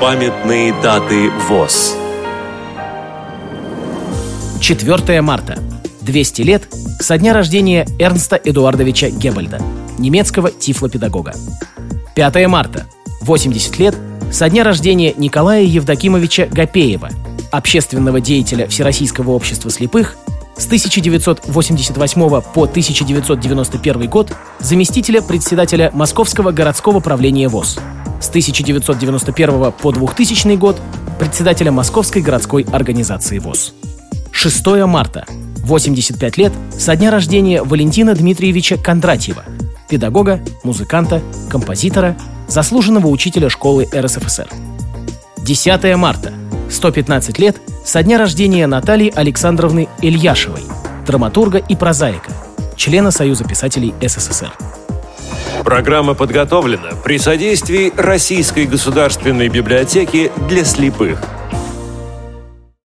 [0.00, 1.94] Памятные даты ВОЗ
[4.58, 5.58] 4 марта.
[6.00, 6.62] 200 лет
[6.98, 9.60] со дня рождения Эрнста Эдуардовича Геббельда,
[9.98, 11.34] немецкого тифлопедагога.
[12.14, 12.86] 5 марта.
[13.20, 13.94] 80 лет
[14.32, 17.10] со дня рождения Николая Евдокимовича Гапеева,
[17.52, 20.16] общественного деятеля Всероссийского общества слепых,
[20.56, 27.78] с 1988 по 1991 год заместителя председателя Московского городского правления ВОЗ,
[28.20, 30.80] с 1991 по 2000 год
[31.18, 33.74] председателя Московской городской организации ВОЗ.
[34.30, 35.24] 6 марта.
[35.64, 39.44] 85 лет со дня рождения Валентина Дмитриевича Кондратьева,
[39.88, 42.16] педагога, музыканта, композитора,
[42.48, 44.48] заслуженного учителя школы РСФСР.
[45.38, 46.32] 10 марта.
[46.70, 50.62] 115 лет со дня рождения Натальи Александровны Ильяшевой,
[51.06, 52.30] драматурга и прозаика,
[52.76, 54.52] члена Союза писателей СССР.
[55.64, 61.20] Программа подготовлена при содействии Российской государственной библиотеки для слепых–